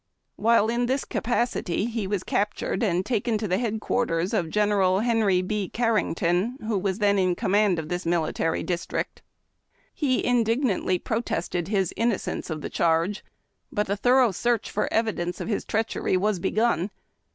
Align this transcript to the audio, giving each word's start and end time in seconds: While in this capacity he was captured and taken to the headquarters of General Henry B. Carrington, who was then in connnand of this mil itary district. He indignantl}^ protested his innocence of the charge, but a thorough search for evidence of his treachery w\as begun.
While 0.35 0.67
in 0.67 0.87
this 0.87 1.05
capacity 1.05 1.85
he 1.85 2.07
was 2.07 2.23
captured 2.23 2.81
and 2.81 3.05
taken 3.05 3.37
to 3.37 3.47
the 3.47 3.59
headquarters 3.59 4.33
of 4.33 4.49
General 4.49 5.01
Henry 5.01 5.43
B. 5.43 5.69
Carrington, 5.69 6.57
who 6.65 6.79
was 6.79 6.97
then 6.97 7.19
in 7.19 7.35
connnand 7.35 7.77
of 7.77 7.87
this 7.87 8.03
mil 8.03 8.23
itary 8.23 8.65
district. 8.65 9.21
He 9.93 10.23
indignantl}^ 10.23 11.03
protested 11.03 11.67
his 11.67 11.93
innocence 11.95 12.49
of 12.49 12.61
the 12.61 12.69
charge, 12.71 13.23
but 13.71 13.89
a 13.89 13.95
thorough 13.95 14.31
search 14.31 14.71
for 14.71 14.91
evidence 14.91 15.39
of 15.39 15.47
his 15.49 15.63
treachery 15.65 16.13
w\as 16.13 16.39
begun. 16.39 16.89